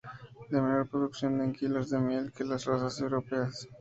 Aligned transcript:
De 0.49 0.59
menor 0.59 0.89
producción 0.89 1.39
en 1.41 1.53
kilos 1.53 1.91
de 1.91 1.99
miel 1.99 2.31
que 2.31 2.43
las 2.43 2.65
razas 2.65 2.99
europeas. 3.01 3.69